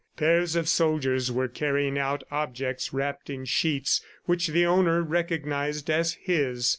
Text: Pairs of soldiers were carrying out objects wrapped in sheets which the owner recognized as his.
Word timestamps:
Pairs 0.17 0.55
of 0.55 0.67
soldiers 0.67 1.31
were 1.31 1.47
carrying 1.47 1.95
out 1.99 2.23
objects 2.31 2.91
wrapped 2.91 3.29
in 3.29 3.45
sheets 3.45 4.01
which 4.25 4.47
the 4.47 4.65
owner 4.65 5.03
recognized 5.03 5.91
as 5.91 6.13
his. 6.23 6.65